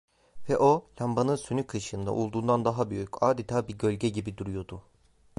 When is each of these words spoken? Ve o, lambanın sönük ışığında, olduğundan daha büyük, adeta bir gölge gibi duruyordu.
Ve 0.49 0.57
o, 0.57 0.89
lambanın 1.01 1.35
sönük 1.35 1.73
ışığında, 1.75 2.13
olduğundan 2.13 2.65
daha 2.65 2.89
büyük, 2.89 3.23
adeta 3.23 3.67
bir 3.67 3.77
gölge 3.77 4.09
gibi 4.09 4.37
duruyordu. 4.37 4.83